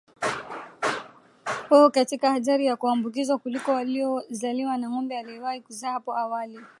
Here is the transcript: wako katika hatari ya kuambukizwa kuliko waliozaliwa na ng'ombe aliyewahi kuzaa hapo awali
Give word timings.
wako 1.69 1.89
katika 1.89 2.31
hatari 2.31 2.65
ya 2.65 2.75
kuambukizwa 2.75 3.37
kuliko 3.37 3.71
waliozaliwa 3.71 4.77
na 4.77 4.89
ng'ombe 4.89 5.17
aliyewahi 5.17 5.61
kuzaa 5.61 5.91
hapo 5.91 6.17
awali 6.17 6.59